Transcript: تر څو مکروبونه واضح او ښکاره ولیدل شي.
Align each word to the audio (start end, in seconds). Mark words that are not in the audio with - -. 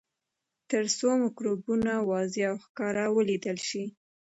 تر 0.69 0.83
څو 0.97 1.09
مکروبونه 1.23 1.91
واضح 2.09 2.43
او 2.51 2.55
ښکاره 2.65 3.05
ولیدل 3.15 3.57
شي. 3.67 3.83